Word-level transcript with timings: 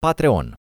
Patreon 0.00 0.59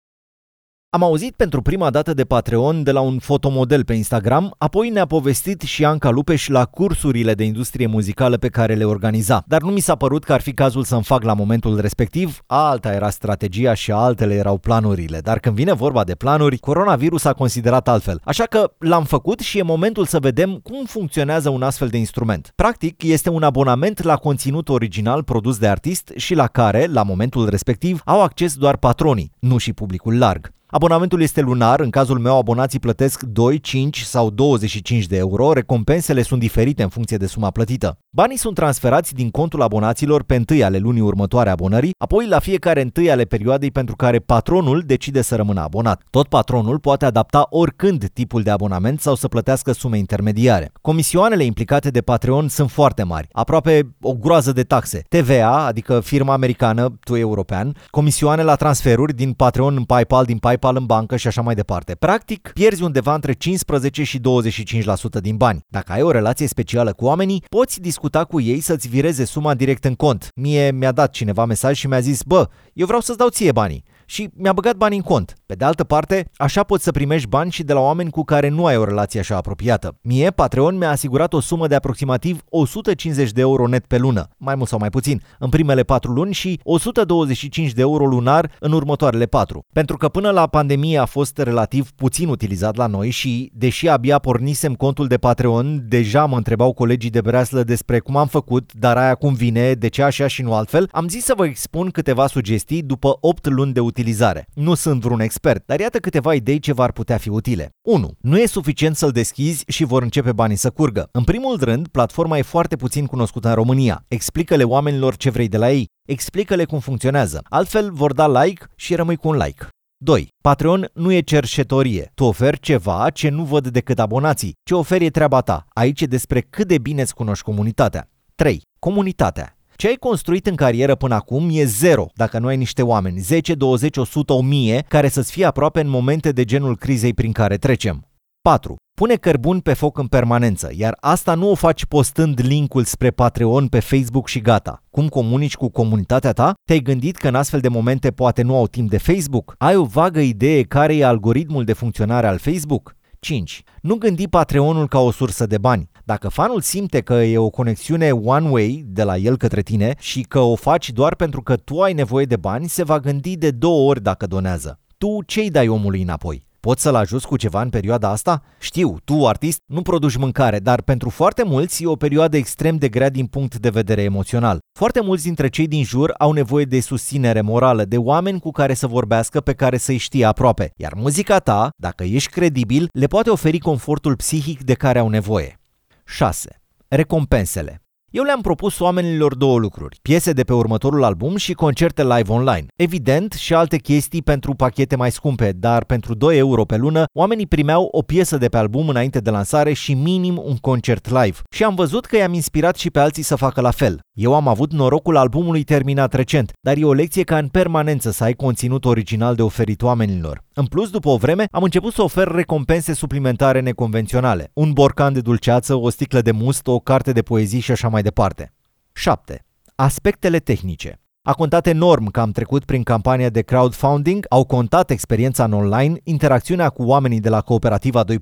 am 0.90 1.04
auzit 1.04 1.36
pentru 1.36 1.62
prima 1.62 1.90
dată 1.90 2.14
de 2.14 2.24
Patreon 2.24 2.84
de 2.84 2.92
la 2.92 3.00
un 3.00 3.20
fotomodel 3.20 3.84
pe 3.84 3.94
Instagram, 3.94 4.56
apoi 4.58 4.90
ne-a 4.90 5.06
povestit 5.06 5.62
și 5.62 5.86
Anca 5.86 6.10
Lupeș 6.10 6.48
la 6.48 6.66
cursurile 6.66 7.34
de 7.34 7.44
industrie 7.44 7.88
muzicală 7.88 8.38
pe 8.38 8.48
care 8.48 8.74
le 8.74 8.84
organiza. 8.84 9.44
Dar 9.48 9.62
nu 9.62 9.70
mi 9.70 9.80
s-a 9.80 9.96
părut 9.96 10.24
că 10.24 10.34
ar 10.34 10.42
fi 10.42 10.54
cazul 10.54 10.84
să-mi 10.84 11.04
fac 11.04 11.24
la 11.24 11.34
momentul 11.34 11.80
respectiv, 11.80 12.40
alta 12.46 12.94
era 12.94 13.10
strategia 13.10 13.74
și 13.74 13.92
altele 13.92 14.34
erau 14.34 14.58
planurile. 14.58 15.20
Dar 15.20 15.40
când 15.40 15.56
vine 15.56 15.74
vorba 15.74 16.04
de 16.04 16.16
planuri, 16.16 16.58
coronavirus 16.58 17.26
a 17.26 17.34
considerat 17.34 17.88
altfel. 17.88 18.22
Așa 18.24 18.44
că 18.44 18.72
l-am 18.78 19.04
făcut 19.04 19.40
și 19.40 19.58
e 19.58 19.62
momentul 19.62 20.06
să 20.06 20.20
vedem 20.20 20.60
cum 20.64 20.86
funcționează 20.86 21.50
un 21.50 21.62
astfel 21.62 21.88
de 21.88 21.98
instrument. 21.98 22.52
Practic, 22.56 23.04
este 23.04 23.30
un 23.30 23.44
abonament 23.44 24.04
la 24.04 24.16
conținut 24.16 24.70
original 24.70 25.24
produs 25.24 25.58
de 25.58 25.68
artist 25.68 26.12
și 26.16 26.34
la 26.34 26.48
care, 26.48 26.86
la 26.92 27.04
momentul 27.04 27.50
respectiv, 27.50 28.02
au 28.06 28.22
acces 28.22 28.56
doar 28.56 28.78
patronii, 28.78 29.32
nu 29.40 29.58
și 29.58 29.74
publicul 29.74 30.18
larg. 30.18 30.56
Abonamentul 30.70 31.22
este 31.22 31.42
lunar, 31.42 31.80
în 31.80 31.90
cazul 31.90 32.20
meu 32.20 32.38
abonații 32.38 32.80
plătesc 32.80 33.24
2, 33.24 33.60
5 33.60 34.02
sau 34.02 34.30
25 34.30 35.06
de 35.06 35.18
euro, 35.18 35.54
recompensele 35.54 36.22
sunt 36.22 36.40
diferite 36.40 36.84
în 36.84 36.90
funcție 36.90 37.18
de 37.18 37.26
suma 37.26 37.52
plătită. 37.52 37.98
Banii 38.10 38.38
sunt 38.38 38.56
transferați 38.56 39.14
din 39.14 39.30
contul 39.30 39.62
abonaților 39.62 40.24
pe 40.24 40.36
întâi 40.36 40.64
ale 40.64 40.78
lunii 40.78 41.02
următoare 41.02 41.50
abonării, 41.50 41.92
apoi 41.98 42.28
la 42.28 42.40
fiecare 42.40 42.82
întâi 42.82 43.12
ale 43.12 43.24
perioadei 43.24 43.72
pentru 43.72 43.96
care 43.96 44.20
patronul 44.20 44.84
decide 44.86 45.22
să 45.22 45.36
rămână 45.36 45.62
abonat. 45.62 46.02
Tot 46.10 46.28
patronul 46.28 46.80
poate 46.80 47.06
adapta 47.06 47.48
oricând 47.50 48.10
tipul 48.14 48.42
de 48.42 48.50
abonament 48.50 49.02
sau 49.02 49.16
să 49.16 49.28
plătească 49.28 49.72
sume 49.72 49.98
intermediare. 49.98 50.72
Comisioanele 50.82 51.44
implicate 51.44 51.90
de 51.90 52.02
Patreon 52.02 52.48
sunt 52.48 52.72
foarte 52.72 53.04
mari, 53.04 53.28
aproape 53.32 53.96
o 54.02 54.14
groază 54.14 54.52
de 54.52 54.64
taxe. 54.64 55.04
TVA, 55.10 55.66
adică 55.66 56.00
firma 56.00 56.34
americană, 56.34 56.98
tu 57.04 57.16
european, 57.16 57.76
comisioane 57.90 58.44
la 58.44 58.56
transferuri 58.56 59.14
din 59.14 59.34
Patreon 59.34 59.76
în 59.76 59.84
PayPal, 59.84 60.26
din 60.26 60.38
PayPal 60.38 60.56
PayPal 60.58 60.82
în 60.82 60.86
bancă 60.86 61.16
și 61.16 61.28
așa 61.28 61.42
mai 61.42 61.56
departe. 61.56 61.96
Practic, 61.96 62.52
pierzi 62.54 62.84
undeva 62.84 63.14
între 63.14 63.34
15 63.34 64.04
și 64.04 64.20
25% 64.20 65.22
din 65.22 65.36
bani. 65.36 65.66
Dacă 65.68 65.92
ai 65.92 66.02
o 66.02 66.12
relație 66.12 66.48
specială 66.48 66.94
cu 66.94 67.06
oamenii, 67.06 67.44
poți 67.50 67.82
discuta 67.82 68.24
cu 68.24 68.42
ei 68.42 68.60
să-ți 68.60 68.88
vireze 68.88 69.26
suma 69.26 69.54
direct 69.54 69.86
în 69.86 69.94
cont. 69.94 70.32
Mie 70.36 70.72
mi-a 70.72 70.92
dat 70.92 71.12
cineva 71.12 71.46
mesaj 71.46 71.78
și 71.78 71.88
mi-a 71.88 72.00
zis, 72.00 72.24
bă, 72.24 72.50
eu 72.74 72.86
vreau 72.86 73.02
să-ți 73.02 73.18
dau 73.18 73.30
ție 73.30 73.52
banii 73.52 73.84
și 74.10 74.30
mi-a 74.34 74.54
băgat 74.54 74.76
bani 74.76 74.96
în 74.96 75.02
cont. 75.02 75.36
Pe 75.46 75.54
de 75.54 75.66
altă 75.66 75.84
parte, 75.84 76.30
așa 76.36 76.64
poți 76.64 76.84
să 76.84 76.92
primești 76.92 77.28
bani 77.28 77.52
și 77.52 77.64
de 77.64 77.74
la 77.74 77.80
oameni 77.80 78.10
cu 78.10 78.24
care 78.24 78.50
nu 78.50 78.66
ai 78.66 78.78
o 78.78 78.84
relație 78.84 79.20
așa 79.20 79.36
apropiată. 79.36 79.98
Mie, 80.02 80.30
Patreon 80.30 80.78
mi-a 80.78 80.90
asigurat 80.90 81.34
o 81.34 81.40
sumă 81.40 81.68
de 81.68 81.76
aproximativ 81.76 82.42
150 82.50 83.32
de 83.32 83.42
euro 83.42 83.68
net 83.68 83.86
pe 83.86 83.98
lună, 83.98 84.28
mai 84.38 84.56
mult 84.56 84.70
sau 84.70 84.80
mai 84.80 84.90
puțin, 84.90 85.22
în 85.40 85.50
primele 85.50 85.84
4 85.84 86.12
luni 86.12 86.34
și 86.34 86.60
125 86.64 87.72
de 87.72 87.82
euro 87.82 88.06
lunar 88.06 88.52
în 88.60 88.72
următoarele 88.72 89.26
4. 89.26 89.66
Pentru 89.74 89.98
că 89.98 90.10
până 90.10 90.30
la 90.30 90.48
pandemie 90.48 90.98
a 90.98 91.06
fost 91.06 91.38
relativ 91.38 91.92
puțin 91.92 92.28
utilizat 92.28 92.76
la 92.76 92.88
noi 92.88 93.10
și, 93.10 93.52
deși 93.54 93.88
abia 93.88 94.20
pornisem 94.20 94.74
contul 94.74 95.08
de 95.08 95.18
Patreon, 95.18 95.86
deja 95.88 96.26
mă 96.26 96.38
întrebau 96.38 96.74
colegii 96.74 97.10
de 97.10 97.22
breaslă 97.22 97.64
despre 97.64 98.00
cum 98.00 98.16
am 98.16 98.28
făcut, 98.28 98.72
dar 98.74 98.98
aia 98.98 99.16
cum 99.16 99.34
vine, 99.34 99.74
de 99.74 99.88
ce 99.88 100.04
așa 100.04 100.28
și 100.28 100.42
nu 100.42 100.54
altfel, 100.54 100.90
am 100.92 101.08
zis 101.08 101.24
să 101.24 101.34
vă 101.38 101.46
expun 101.46 101.90
câteva 101.90 102.28
sugestii 102.28 102.82
după 102.82 103.18
8 103.20 103.48
luni 103.48 103.74
de 103.74 103.80
utilizare 103.80 103.96
utilizare. 103.98 104.48
Nu 104.54 104.74
sunt 104.74 105.02
vreun 105.02 105.20
expert, 105.20 105.66
dar 105.66 105.80
iată 105.80 105.98
câteva 105.98 106.34
idei 106.34 106.60
ce 106.60 106.74
v-ar 106.74 106.92
putea 106.92 107.18
fi 107.18 107.30
utile. 107.30 107.70
1. 107.88 108.12
Nu 108.22 108.40
e 108.40 108.46
suficient 108.46 108.96
să-l 108.96 109.12
deschizi 109.12 109.64
și 109.68 109.84
vor 109.84 110.02
începe 110.02 110.32
banii 110.32 110.56
să 110.56 110.70
curgă. 110.70 111.10
În 111.12 111.24
primul 111.24 111.58
rând, 111.60 111.88
platforma 111.88 112.38
e 112.38 112.42
foarte 112.42 112.76
puțin 112.76 113.06
cunoscută 113.06 113.48
în 113.48 113.54
România. 113.54 114.04
Explică-le 114.08 114.64
oamenilor 114.64 115.16
ce 115.16 115.30
vrei 115.30 115.48
de 115.48 115.58
la 115.58 115.72
ei. 115.72 115.88
Explică-le 116.08 116.66
cum 116.66 116.80
funcționează. 116.80 117.42
Altfel 117.50 117.92
vor 117.92 118.14
da 118.14 118.42
like 118.42 118.66
și 118.76 118.96
rămâi 118.96 119.16
cu 119.16 119.28
un 119.28 119.38
like. 119.38 119.68
2. 120.04 120.28
Patreon 120.44 120.90
nu 120.94 121.12
e 121.14 121.20
cerșetorie. 121.20 122.12
Tu 122.14 122.24
oferi 122.24 122.60
ceva 122.60 123.10
ce 123.10 123.30
nu 123.30 123.44
văd 123.44 123.68
decât 123.68 124.00
abonații. 124.00 124.54
Ce 124.64 124.76
oferi 124.76 125.06
e 125.06 125.10
treaba 125.10 125.42
ta. 125.42 125.66
Aici 125.70 126.02
e 126.02 126.06
despre 126.06 126.42
cât 126.42 126.68
de 126.68 126.78
bine 126.78 127.02
îți 127.02 127.14
cunoști 127.14 127.44
comunitatea. 127.44 128.10
3. 128.36 128.62
Comunitatea. 128.80 129.57
Ce 129.78 129.88
ai 129.88 129.96
construit 129.96 130.48
în 130.48 130.56
carieră 130.56 130.96
până 130.96 131.16
acum 131.16 131.50
e 131.52 131.64
zero 131.64 132.06
dacă 132.14 132.40
nu 132.40 132.48
ai 132.48 132.58
niște 132.58 132.82
oameni, 132.82 133.20
10, 133.20 133.54
20, 133.54 133.98
100, 133.98 134.34
1000, 134.34 134.86
care 134.88 135.08
să-ți 135.08 135.32
fie 135.32 135.46
aproape 135.46 135.82
în 135.82 135.90
momente 135.90 136.32
de 136.32 136.44
genul 136.44 136.78
crizei 136.78 137.14
prin 137.14 137.32
care 137.32 137.58
trecem. 137.58 138.08
4. 138.42 138.76
Pune 138.98 139.16
cărbun 139.16 139.60
pe 139.60 139.74
foc 139.74 139.98
în 139.98 140.08
permanență, 140.08 140.70
iar 140.76 140.98
asta 141.00 141.34
nu 141.34 141.50
o 141.50 141.56
faci 141.56 141.86
postând 141.86 142.40
linkul 142.44 142.84
spre 142.84 143.12
Patreon 143.12 143.68
pe 143.68 143.80
Facebook 143.80 144.28
și 144.28 144.40
gata. 144.40 144.84
Cum 144.90 145.08
comunici 145.08 145.56
cu 145.56 145.70
comunitatea 145.70 146.32
ta? 146.32 146.54
Te-ai 146.68 146.80
gândit 146.80 147.18
că 147.18 147.28
în 147.28 147.36
astfel 147.36 147.60
de 147.60 147.68
momente 147.68 148.12
poate 148.12 148.42
nu 148.42 148.56
au 148.56 148.68
timp 148.68 148.90
de 148.90 148.98
Facebook? 148.98 149.56
Ai 149.58 149.76
o 149.76 149.84
vagă 149.84 150.20
idee 150.20 150.64
care 150.64 150.96
e 150.96 151.06
algoritmul 151.06 151.64
de 151.64 151.74
funcționare 151.74 152.28
al 152.28 152.38
Facebook? 152.38 152.96
5. 153.28 153.64
Nu 153.82 153.96
gândi 153.96 154.28
Patreonul 154.28 154.88
ca 154.88 155.00
o 155.00 155.12
sursă 155.12 155.46
de 155.46 155.58
bani. 155.58 155.90
Dacă 156.04 156.28
fanul 156.28 156.62
simte 156.62 157.02
că 157.02 157.14
e 157.14 157.38
o 157.38 157.50
conexiune 157.50 158.12
one-way 158.12 158.84
de 158.86 159.04
la 159.04 159.18
el 159.18 159.38
către 159.38 159.62
tine 159.62 159.96
și 160.00 160.22
că 160.22 160.40
o 160.40 160.56
faci 160.56 160.92
doar 160.92 161.16
pentru 161.16 161.42
că 161.42 161.56
tu 161.56 161.82
ai 161.82 161.94
nevoie 161.94 162.26
de 162.26 162.38
bani, 162.38 162.68
se 162.68 162.84
va 162.84 163.00
gândi 163.00 163.38
de 163.38 163.52
două 163.52 163.90
ori 163.90 164.02
dacă 164.02 164.28
donează. 164.28 164.80
Tu 164.98 165.24
ce-i 165.26 165.50
dai 165.50 165.68
omului 165.68 166.02
înapoi? 166.02 166.47
Poți 166.68 166.82
să-l 166.82 166.96
ajuți 166.96 167.28
cu 167.28 167.38
ceva 167.38 167.62
în 167.62 167.70
perioada 167.70 168.10
asta? 168.10 168.44
Știu, 168.60 168.98
tu, 169.04 169.28
artist, 169.28 169.60
nu 169.66 169.82
produci 169.82 170.16
mâncare, 170.16 170.60
dar 170.60 170.82
pentru 170.82 171.10
foarte 171.10 171.44
mulți 171.44 171.84
e 171.84 171.88
o 171.88 171.96
perioadă 171.96 172.38
extrem 172.38 172.78
de 172.78 172.90
grea 172.90 173.10
din 173.10 173.26
punct 173.26 173.58
de 173.58 173.70
vedere 173.70 174.02
emoțional. 174.02 174.60
Foarte 174.80 175.02
mulți 175.02 175.24
dintre 175.24 175.48
cei 175.48 175.68
din 175.68 175.84
jur 175.84 176.14
au 176.18 176.32
nevoie 176.32 176.66
de 176.66 176.80
susținere 176.80 177.42
morală, 177.42 177.86
de 177.86 177.98
oameni 177.98 178.40
cu 178.40 178.52
care 178.52 178.74
să 178.74 178.88
vorbească, 178.88 179.42
pe 179.42 179.54
care 179.54 179.78
să-i 179.78 179.98
știe 179.98 180.26
aproape. 180.26 180.72
Iar 180.78 180.94
muzica 180.96 181.40
ta, 181.40 181.70
dacă 181.78 182.04
ești 182.04 182.32
credibil, 182.32 182.90
le 182.92 183.08
poate 183.08 183.30
oferi 183.30 183.60
confortul 183.60 184.16
psihic 184.16 184.64
de 184.64 184.74
care 184.74 185.00
au 185.00 185.10
nevoie. 185.10 185.60
6. 186.06 186.62
Recompensele. 186.88 187.87
Eu 188.12 188.24
le-am 188.24 188.42
propus 188.42 188.80
oamenilor 188.80 189.36
două 189.36 189.60
lucruri, 189.60 190.00
piese 190.02 190.32
de 190.32 190.44
pe 190.44 190.54
următorul 190.54 191.04
album 191.04 191.36
și 191.36 191.54
concerte 191.54 192.04
live 192.04 192.32
online. 192.32 192.66
Evident, 192.76 193.34
și 193.34 193.54
alte 193.54 193.78
chestii 193.78 194.22
pentru 194.22 194.54
pachete 194.54 194.96
mai 194.96 195.12
scumpe, 195.12 195.52
dar 195.52 195.86
pentru 195.86 196.14
2 196.14 196.38
euro 196.38 196.64
pe 196.64 196.78
lună, 196.78 197.04
oamenii 197.14 197.48
primeau 197.48 197.88
o 197.92 198.02
piesă 198.02 198.38
de 198.38 198.48
pe 198.48 198.58
album 198.58 198.90
înainte 198.90 199.20
de 199.20 199.30
lansare 199.30 199.74
și 199.74 199.94
minim 199.94 200.42
un 200.46 200.56
concert 200.58 201.10
live. 201.10 201.38
Și 201.50 201.64
am 201.64 201.76
văzut 201.76 202.06
că 202.06 202.18
i-am 202.18 202.34
inspirat 202.34 202.76
și 202.76 202.90
pe 202.90 203.00
alții 203.00 203.24
să 203.24 203.36
facă 203.36 203.62
la 203.62 203.72
fel. 203.72 204.00
Eu 204.14 204.36
am 204.36 204.48
avut 204.48 204.74
norocul 204.74 205.18
albumului 205.18 205.64
terminat 205.64 206.14
recent, 206.14 206.52
dar 206.62 206.78
e 206.78 206.86
o 206.86 206.94
lecție 206.94 207.24
ca 207.24 207.38
în 207.38 207.48
permanență 207.48 208.12
să 208.12 208.24
ai 208.24 208.34
conținut 208.34 208.86
original 208.86 209.36
de 209.36 209.42
oferit 209.42 209.82
oamenilor. 209.82 210.44
În 210.54 210.66
plus, 210.66 210.90
după 210.90 211.10
o 211.10 211.18
vreme, 211.18 211.48
am 211.52 211.64
început 211.64 211.94
să 211.94 212.02
ofer 212.02 212.28
recompense 212.28 212.94
suplimentare 212.94 213.60
neconvenționale. 213.60 214.52
Un 214.54 214.72
borcan 214.72 215.14
de 215.14 215.22
dulceață, 215.22 215.76
o 215.76 215.90
sticlă 215.90 216.22
de 216.22 216.32
must, 216.32 216.68
o 216.68 216.80
carte 216.80 217.12
de 217.12 217.22
poezii 217.22 217.60
și 217.60 217.72
așa 217.72 217.88
mai 217.88 217.97
departe. 218.04 218.52
7. 218.94 219.40
Aspectele 219.78 220.40
tehnice. 220.40 220.98
A 221.28 221.34
contat 221.34 221.68
enorm 221.68 222.12
că 222.12 222.20
am 222.20 222.32
trecut 222.32 222.66
prin 222.66 222.84
campania 222.84 223.30
de 223.30 223.42
crowdfunding, 223.42 224.26
au 224.30 224.44
contat 224.44 224.90
experiența 224.90 225.44
în 225.44 225.54
online, 225.54 226.00
interacțiunea 226.04 226.70
cu 226.70 226.84
oamenii 226.84 227.20
de 227.20 227.30
la 227.30 227.42
Cooperativa 227.42 228.04
2.0 228.06 228.18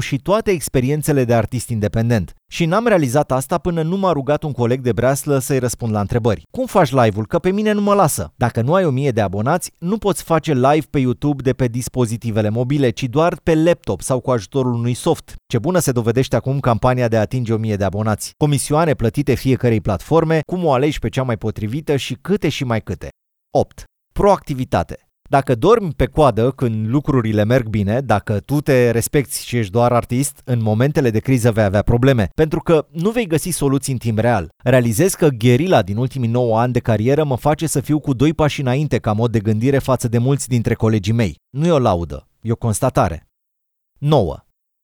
și 0.00 0.18
toate 0.18 0.50
experiențele 0.50 1.24
de 1.24 1.34
artist 1.34 1.68
independent. 1.68 2.34
Și 2.52 2.64
n-am 2.64 2.86
realizat 2.86 3.32
asta 3.32 3.58
până 3.58 3.82
nu 3.82 3.96
m-a 3.96 4.12
rugat 4.12 4.42
un 4.42 4.52
coleg 4.52 4.80
de 4.80 4.92
breaslă 4.92 5.38
să-i 5.38 5.58
răspund 5.58 5.92
la 5.92 6.00
întrebări. 6.00 6.46
Cum 6.50 6.66
faci 6.66 6.90
live-ul? 6.90 7.26
Că 7.26 7.38
pe 7.38 7.50
mine 7.50 7.72
nu 7.72 7.80
mă 7.80 7.94
lasă. 7.94 8.32
Dacă 8.36 8.62
nu 8.62 8.74
ai 8.74 8.84
o 8.84 8.90
mie 8.90 9.10
de 9.10 9.20
abonați, 9.20 9.72
nu 9.78 9.98
poți 9.98 10.22
face 10.22 10.52
live 10.52 10.86
pe 10.90 10.98
YouTube 10.98 11.42
de 11.42 11.52
pe 11.52 11.66
dispozitivele 11.66 12.48
mobile, 12.48 12.90
ci 12.90 13.02
doar 13.02 13.40
pe 13.42 13.54
laptop 13.54 14.00
sau 14.00 14.20
cu 14.20 14.30
ajutorul 14.30 14.72
unui 14.72 14.94
soft. 14.94 15.34
Ce 15.46 15.58
bună 15.58 15.78
se 15.78 15.92
dovedește 15.92 16.36
acum 16.36 16.60
campania 16.60 17.08
de 17.08 17.16
a 17.16 17.20
atinge 17.20 17.52
o 17.52 17.56
mie 17.56 17.76
de 17.76 17.84
abonați. 17.84 18.34
Comisioane 18.36 18.94
plătite 18.94 19.34
fiecarei 19.34 19.80
platforme, 19.80 20.40
cum 20.46 20.64
o 20.64 20.72
alegi 20.72 20.98
pe 20.98 21.08
cea 21.08 21.22
mai 21.22 21.36
potrivită 21.36 21.96
și 21.96 22.18
câte 22.20 22.48
și 22.50 22.64
mai 22.64 22.80
câte. 22.80 23.08
8. 23.50 23.84
Proactivitate. 24.12 25.10
Dacă 25.30 25.54
dormi 25.54 25.92
pe 25.92 26.06
coadă 26.06 26.50
când 26.50 26.88
lucrurile 26.88 27.44
merg 27.44 27.68
bine, 27.68 28.00
dacă 28.00 28.40
tu 28.40 28.60
te 28.60 28.90
respecti 28.90 29.44
și 29.44 29.56
ești 29.56 29.72
doar 29.72 29.92
artist, 29.92 30.40
în 30.44 30.62
momentele 30.62 31.10
de 31.10 31.18
criză 31.18 31.52
vei 31.52 31.64
avea 31.64 31.82
probleme, 31.82 32.28
pentru 32.34 32.60
că 32.60 32.86
nu 32.90 33.10
vei 33.10 33.26
găsi 33.26 33.50
soluții 33.50 33.92
în 33.92 33.98
timp 33.98 34.18
real. 34.18 34.48
Realizez 34.64 35.14
că 35.14 35.28
gherila 35.28 35.82
din 35.82 35.96
ultimii 35.96 36.28
9 36.28 36.60
ani 36.60 36.72
de 36.72 36.78
carieră 36.78 37.24
mă 37.24 37.36
face 37.36 37.66
să 37.66 37.80
fiu 37.80 38.00
cu 38.00 38.12
doi 38.12 38.34
pași 38.34 38.60
înainte 38.60 38.98
ca 38.98 39.12
mod 39.12 39.30
de 39.30 39.40
gândire 39.40 39.78
față 39.78 40.08
de 40.08 40.18
mulți 40.18 40.48
dintre 40.48 40.74
colegii 40.74 41.12
mei. 41.12 41.36
Nu 41.50 41.66
e 41.66 41.70
o 41.70 41.78
laudă, 41.78 42.28
e 42.40 42.52
o 42.52 42.56
constatare. 42.56 43.26
9. 43.98 44.36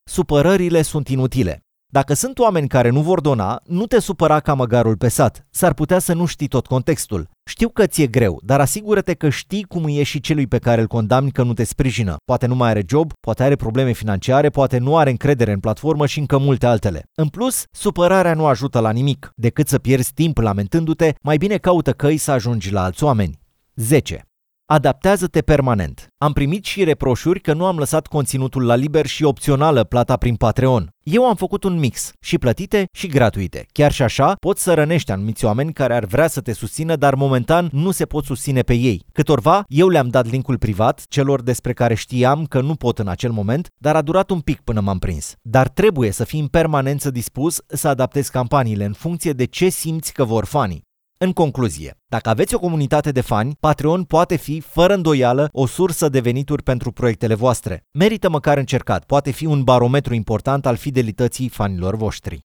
Supărările 0.04 0.82
sunt 0.82 1.08
inutile. 1.08 1.65
Dacă 1.88 2.14
sunt 2.14 2.38
oameni 2.38 2.68
care 2.68 2.88
nu 2.88 3.00
vor 3.00 3.20
dona, 3.20 3.60
nu 3.64 3.86
te 3.86 4.00
supăra 4.00 4.40
ca 4.40 4.54
măgarul 4.54 4.96
pe 4.96 5.08
sat. 5.08 5.46
S-ar 5.50 5.74
putea 5.74 5.98
să 5.98 6.14
nu 6.14 6.24
știi 6.24 6.48
tot 6.48 6.66
contextul. 6.66 7.28
Știu 7.44 7.68
că 7.68 7.86
ți-e 7.86 8.06
greu, 8.06 8.40
dar 8.44 8.60
asigură-te 8.60 9.14
că 9.14 9.28
știi 9.28 9.62
cum 9.62 9.84
e 9.88 10.02
și 10.02 10.20
celui 10.20 10.46
pe 10.46 10.58
care 10.58 10.80
îl 10.80 10.86
condamni 10.86 11.30
că 11.30 11.42
nu 11.42 11.54
te 11.54 11.64
sprijină. 11.64 12.16
Poate 12.24 12.46
nu 12.46 12.54
mai 12.54 12.68
are 12.68 12.84
job, 12.88 13.12
poate 13.20 13.42
are 13.42 13.56
probleme 13.56 13.92
financiare, 13.92 14.48
poate 14.48 14.78
nu 14.78 14.96
are 14.96 15.10
încredere 15.10 15.52
în 15.52 15.60
platformă 15.60 16.06
și 16.06 16.18
încă 16.18 16.38
multe 16.38 16.66
altele. 16.66 17.02
În 17.14 17.28
plus, 17.28 17.64
supărarea 17.70 18.34
nu 18.34 18.46
ajută 18.46 18.78
la 18.78 18.90
nimic. 18.90 19.32
Decât 19.34 19.68
să 19.68 19.78
pierzi 19.78 20.12
timp 20.12 20.38
lamentându-te, 20.38 21.14
mai 21.22 21.36
bine 21.36 21.56
caută 21.56 21.92
căi 21.92 22.16
să 22.16 22.30
ajungi 22.30 22.72
la 22.72 22.82
alți 22.82 23.04
oameni. 23.04 23.38
10. 23.74 24.26
Adaptează-te 24.68 25.40
permanent. 25.40 26.06
Am 26.18 26.32
primit 26.32 26.64
și 26.64 26.84
reproșuri 26.84 27.40
că 27.40 27.52
nu 27.52 27.64
am 27.64 27.76
lăsat 27.78 28.06
conținutul 28.06 28.64
la 28.64 28.74
liber 28.74 29.06
și 29.06 29.24
opțională 29.24 29.84
plata 29.84 30.16
prin 30.16 30.34
Patreon. 30.34 30.90
Eu 31.02 31.28
am 31.28 31.34
făcut 31.34 31.64
un 31.64 31.78
mix, 31.78 32.12
și 32.20 32.38
plătite 32.38 32.84
și 32.92 33.06
gratuite. 33.06 33.66
Chiar 33.72 33.92
și 33.92 34.02
așa, 34.02 34.34
poți 34.40 34.62
să 34.62 34.74
rănești 34.74 35.10
anumiți 35.12 35.44
oameni 35.44 35.72
care 35.72 35.94
ar 35.94 36.04
vrea 36.04 36.28
să 36.28 36.40
te 36.40 36.52
susțină, 36.52 36.96
dar 36.96 37.14
momentan 37.14 37.68
nu 37.72 37.90
se 37.90 38.06
pot 38.06 38.24
susține 38.24 38.62
pe 38.62 38.74
ei. 38.74 39.02
Câtorva, 39.12 39.64
eu 39.68 39.88
le-am 39.88 40.08
dat 40.08 40.30
linkul 40.30 40.58
privat, 40.58 41.04
celor 41.08 41.42
despre 41.42 41.72
care 41.72 41.94
știam 41.94 42.44
că 42.44 42.60
nu 42.60 42.74
pot 42.74 42.98
în 42.98 43.08
acel 43.08 43.30
moment, 43.30 43.68
dar 43.76 43.96
a 43.96 44.02
durat 44.02 44.30
un 44.30 44.40
pic 44.40 44.60
până 44.60 44.80
m-am 44.80 44.98
prins. 44.98 45.34
Dar 45.42 45.68
trebuie 45.68 46.10
să 46.10 46.24
fii 46.24 46.40
în 46.40 46.46
permanență 46.46 47.10
dispus 47.10 47.60
să 47.66 47.88
adaptezi 47.88 48.30
campaniile 48.30 48.84
în 48.84 48.92
funcție 48.92 49.32
de 49.32 49.44
ce 49.44 49.68
simți 49.68 50.12
că 50.12 50.24
vor 50.24 50.44
fanii. 50.44 50.84
În 51.18 51.32
concluzie, 51.32 51.96
dacă 52.06 52.28
aveți 52.28 52.54
o 52.54 52.58
comunitate 52.58 53.10
de 53.10 53.20
fani, 53.20 53.56
Patreon 53.60 54.04
poate 54.04 54.36
fi, 54.36 54.60
fără 54.60 54.94
îndoială, 54.94 55.48
o 55.52 55.66
sursă 55.66 56.08
de 56.08 56.20
venituri 56.20 56.62
pentru 56.62 56.92
proiectele 56.92 57.34
voastre. 57.34 57.84
Merită 57.92 58.30
măcar 58.30 58.58
încercat, 58.58 59.04
poate 59.04 59.30
fi 59.30 59.46
un 59.46 59.62
barometru 59.62 60.14
important 60.14 60.66
al 60.66 60.76
fidelității 60.76 61.48
fanilor 61.48 61.96
voștri. 61.96 62.44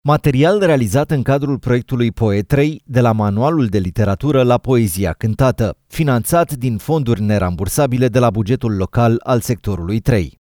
Material 0.00 0.58
realizat 0.58 1.10
în 1.10 1.22
cadrul 1.22 1.58
proiectului 1.58 2.12
Poetrei, 2.12 2.82
de 2.84 3.00
la 3.00 3.12
manualul 3.12 3.66
de 3.66 3.78
literatură 3.78 4.42
la 4.42 4.58
poezia 4.58 5.12
cântată, 5.12 5.76
finanțat 5.86 6.52
din 6.52 6.76
fonduri 6.76 7.22
nerambursabile 7.22 8.08
de 8.08 8.18
la 8.18 8.30
bugetul 8.30 8.76
local 8.76 9.20
al 9.24 9.40
sectorului 9.40 10.00
3. 10.00 10.36